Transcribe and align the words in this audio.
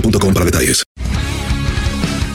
boostmobile.com 0.00 0.32
para 0.34 0.44
detalles. 0.46 0.82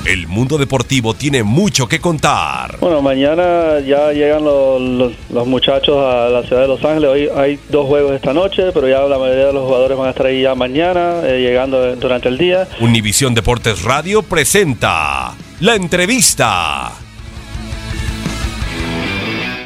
El 0.03 0.27
mundo 0.27 0.57
deportivo 0.57 1.13
tiene 1.13 1.43
mucho 1.43 1.87
que 1.87 1.99
contar. 1.99 2.77
Bueno, 2.81 3.01
mañana 3.03 3.79
ya 3.85 4.11
llegan 4.11 4.43
los, 4.43 4.81
los- 4.81 5.13
los 5.29 5.47
muchachos 5.47 5.95
a 5.97 6.27
la 6.27 6.41
ciudad 6.43 6.63
de 6.63 6.67
Los 6.67 6.83
Ángeles. 6.83 7.09
Hoy 7.09 7.29
hay 7.35 7.59
dos 7.69 7.85
juegos 7.85 8.13
esta 8.13 8.33
noche, 8.33 8.71
pero 8.73 8.89
ya 8.89 9.01
la 9.03 9.19
mayoría 9.19 9.45
de 9.47 9.53
los 9.53 9.63
jugadores 9.65 9.97
van 9.97 10.07
a 10.07 10.09
estar 10.09 10.25
ahí 10.25 10.41
ya 10.41 10.55
mañana, 10.55 11.21
eh, 11.23 11.39
llegando 11.41 11.95
durante 11.97 12.29
el 12.29 12.37
día. 12.39 12.67
Univisión 12.81 13.35
Deportes 13.35 13.83
Radio 13.83 14.23
presenta 14.23 15.33
la 15.59 15.75
entrevista. 15.75 16.91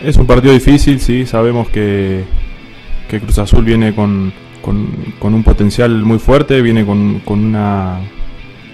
Es 0.03 0.17
un 0.17 0.27
partido 0.27 0.53
difícil, 0.53 0.99
sí, 0.99 1.25
sabemos 1.25 1.69
que, 1.69 2.25
que 3.09 3.19
Cruz 3.21 3.39
Azul 3.39 3.63
viene 3.63 3.95
con, 3.95 4.31
con- 5.19 5.33
un 5.33 5.43
potencial 5.43 6.03
muy 6.03 6.19
fuerte, 6.19 6.61
viene 6.61 6.85
con, 6.85 7.19
con 7.25 7.43
una, 7.43 7.99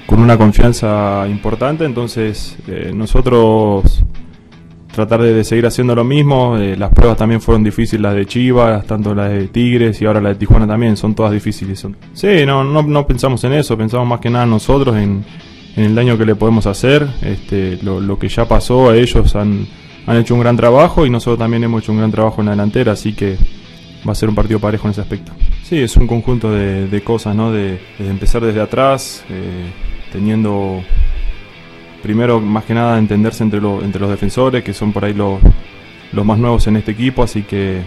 con 0.06 0.20
una 0.20 0.38
confianza 0.38 1.26
importante, 1.30 1.86
entonces 1.86 2.58
eh, 2.68 2.92
nosotros 2.96 4.04
tratar 4.94 5.22
de, 5.22 5.44
seguir 5.46 5.66
haciendo 5.66 5.96
lo 5.96 6.04
mismo, 6.04 6.58
eh, 6.58 6.76
las 6.76 6.92
pruebas 6.92 7.18
también 7.18 7.40
fueron 7.42 7.64
difíciles, 7.64 8.02
las 8.02 8.14
de 8.16 8.26
Chivas, 8.26 8.86
tanto 8.86 9.16
las 9.16 9.30
de 9.32 9.48
Tigres 9.48 10.02
y 10.02 10.06
ahora 10.06 10.20
las 10.20 10.34
de 10.34 10.40
Tijuana 10.40 10.68
también, 10.68 10.98
son 10.98 11.16
todas 11.16 11.32
difíciles. 11.32 11.80
Son- 11.80 11.96
Sí, 12.14 12.46
no, 12.46 12.64
no, 12.64 12.82
no 12.84 13.08
pensamos 13.08 13.42
en 13.46 13.54
eso, 13.54 13.78
pensamos 13.78 14.06
más 14.08 14.20
que 14.20 14.30
nada 14.30 14.46
nosotros 14.46 14.98
en, 14.98 15.24
en 15.78 15.84
el 15.86 15.96
daño 15.96 16.18
que 16.18 16.26
le 16.26 16.36
podemos 16.36 16.66
hacer, 16.68 17.08
este, 17.22 17.80
lo, 17.84 18.02
lo 18.02 18.20
que 18.20 18.28
ya 18.28 18.46
pasó, 18.50 18.92
ellos 18.94 19.34
han, 19.38 19.66
han 20.08 20.18
hecho 20.18 20.34
un 20.34 20.42
gran 20.42 20.58
trabajo 20.58 21.06
y 21.06 21.10
nosotros 21.10 21.40
también 21.40 21.64
hemos 21.64 21.84
hecho 21.84 21.94
un 21.94 22.00
gran 22.00 22.12
trabajo 22.12 22.42
en 22.42 22.48
la 22.48 22.52
delantera, 22.52 22.92
así 22.92 23.14
que 23.14 23.38
va 24.06 24.12
a 24.12 24.16
ser 24.16 24.28
un 24.28 24.36
partido 24.36 24.60
parejo 24.60 24.88
en 24.88 24.92
ese 24.92 25.00
aspecto. 25.02 25.32
Sí, 25.64 25.80
es 25.80 25.96
un 25.96 26.08
conjunto 26.08 26.52
de, 26.52 26.88
de 26.88 27.02
cosas, 27.02 27.36
¿no? 27.36 27.52
De, 27.52 27.80
empezar 28.00 28.42
desde 28.44 28.62
atrás, 28.62 29.24
eh, 29.30 29.66
teniendo 30.12 30.82
primero 32.04 32.42
más 32.42 32.66
que 32.66 32.74
nada 32.74 32.98
entenderse 32.98 33.44
entre, 33.44 33.62
lo- 33.62 33.82
entre 33.84 34.02
los 34.02 34.10
defensores, 34.10 34.64
que 34.64 34.74
son 34.74 34.92
por 34.92 35.06
ahí 35.06 35.14
los, 35.14 35.40
los 36.12 36.26
más 36.26 36.38
nuevos 36.40 36.66
en 36.68 36.78
este 36.78 36.92
equipo, 36.92 37.24
así 37.24 37.44
que 37.44 37.78
eh, 37.78 37.84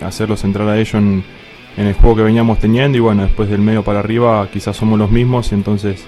hacerlos 0.00 0.42
entrar 0.44 0.66
a 0.68 0.76
ellos 0.76 0.94
en, 0.94 1.22
el 1.76 1.94
juego 1.94 2.16
que 2.16 2.22
veníamos 2.22 2.58
teniendo 2.58 2.98
y 2.98 3.00
bueno, 3.00 3.22
después 3.22 3.48
del 3.48 3.60
medio 3.60 3.84
para 3.84 4.00
arriba 4.00 4.48
quizás 4.52 4.76
somos 4.76 4.98
los 4.98 5.10
mismos 5.10 5.52
y 5.52 5.54
entonces 5.54 6.04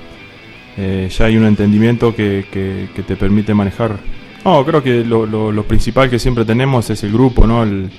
eh, 0.76 1.08
ya 1.16 1.26
hay 1.26 1.36
un 1.36 1.44
entendimiento 1.44 2.14
que, 2.16 2.46
que- 2.50 2.88
te 3.02 3.16
permite 3.16 3.54
manejar. 3.54 3.96
No, 4.44 4.64
creo 4.64 4.82
que 4.82 5.04
lo, 5.04 5.24
lo- 5.26 5.52
principal 5.64 6.10
que 6.10 6.18
siempre 6.18 6.44
tenemos 6.44 6.90
es 6.90 7.04
el 7.04 7.12
grupo, 7.12 7.46
¿no? 7.46 7.62
El- 7.62 7.90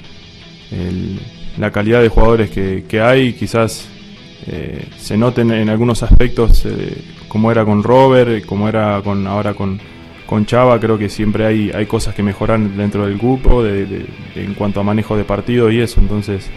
la 1.58 1.72
calidad 1.72 2.02
de 2.02 2.10
jugadores 2.10 2.50
que, 2.50 2.86
que 2.88 3.02
hay, 3.02 3.34
quizás 3.34 3.88
eh, 4.48 4.88
se 4.98 5.18
noten 5.18 5.52
en 5.52 5.70
algunos 5.70 6.04
aspectos 6.04 6.66
eh, 6.66 6.98
como 7.28 7.52
era 7.52 7.64
con 7.64 7.84
Robert, 7.84 8.46
como 8.46 8.68
era 8.68 9.02
con 9.02 9.26
ahora 9.28 9.54
con, 9.54 9.80
con 10.26 10.46
Chava, 10.46 10.80
creo 10.80 10.98
que 10.98 11.10
siempre 11.10 11.46
hay, 11.46 11.72
hay 11.72 11.86
cosas 11.86 12.14
que 12.14 12.24
mejorar 12.24 12.60
dentro 12.60 13.06
del 13.06 13.18
grupo 13.18 13.66
en 13.66 14.54
cuanto 14.58 14.80
a 14.80 14.84
manejo 14.84 15.16
de 15.16 15.24
partido 15.24 15.72
y 15.72 15.80
eso, 15.80 16.02
entonces 16.02 16.50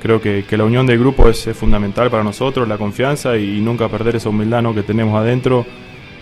creo 0.00 0.20
que, 0.20 0.44
que 0.48 0.56
la 0.56 0.64
unión 0.64 0.86
del 0.86 0.98
grupo 0.98 1.28
es, 1.28 1.48
fundamental 1.54 2.10
para 2.10 2.22
nosotros, 2.22 2.68
la 2.68 2.76
confianza 2.76 3.36
y, 3.36 3.60
nunca 3.60 3.88
perder 3.88 4.16
esa 4.16 4.28
humildad 4.28 4.62
¿no? 4.62 4.74
que 4.74 4.82
tenemos 4.82 5.14
adentro. 5.14 5.64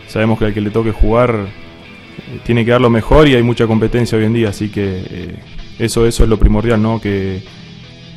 Sabemos 0.06 0.38
que 0.38 0.46
al 0.46 0.54
que 0.54 0.60
le 0.60 0.70
toque 0.70 0.92
jugar 0.92 1.34
eh, 1.34 2.38
tiene 2.44 2.64
que 2.64 2.72
dar 2.72 2.80
lo 2.80 2.90
mejor 2.90 3.26
y 3.28 3.34
hay 3.34 3.42
mucha 3.42 3.66
competencia 3.66 4.18
hoy 4.18 4.24
en 4.24 4.32
día, 4.32 4.50
así 4.50 4.68
que 4.68 5.34
eso, 5.78 6.06
eso 6.06 6.22
es 6.22 6.28
lo 6.28 6.38
primordial, 6.38 6.82
¿no? 6.82 7.00
Que, 7.00 7.42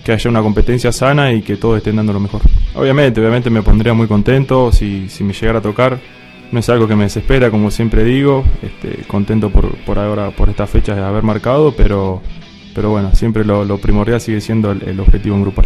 que 0.04 0.12
haya 0.12 0.30
una 0.30 0.42
competencia 0.42 0.92
sana 0.92 1.32
y 1.32 1.42
que 1.42 1.56
todos 1.56 1.78
estén 1.78 1.96
dando 1.96 2.14
lo 2.14 2.20
mejor. 2.20 2.42
Obviamente, 2.76 3.22
obviamente 3.22 3.50
me 3.50 3.62
pondría 3.64 3.94
muy 3.94 4.08
contento 4.08 4.72
si, 4.72 5.10
si 5.10 5.24
me 5.24 5.34
llegara 5.34 5.60
a 5.60 5.62
tocar. 5.62 6.00
No 6.52 6.60
es 6.60 6.70
algo 6.70 6.88
que 6.88 6.96
me 6.96 7.06
desespera, 7.06 7.50
como 7.50 7.72
siempre 7.72 8.04
digo. 8.04 8.44
Este, 8.62 9.04
contento 9.08 9.50
por, 9.50 9.76
por 9.78 9.98
ahora, 9.98 10.32
por 10.32 10.50
estas 10.50 10.70
fechas 10.70 10.98
de 10.98 11.04
haber 11.04 11.24
marcado, 11.24 11.74
pero, 11.76 12.22
pero 12.76 12.90
bueno, 12.90 13.16
siempre 13.16 13.44
lo, 13.46 13.78
primordial 13.78 14.22
sigue 14.22 14.42
siendo 14.42 14.72
el, 14.72 14.84
el 14.84 15.00
objetivo 15.00 15.36
en 15.36 15.42
grupal. 15.42 15.66